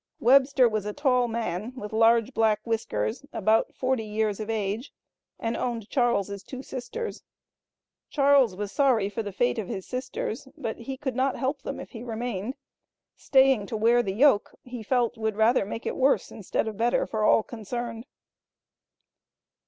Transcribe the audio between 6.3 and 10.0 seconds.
two sisters. Charles was sorry for the fate of his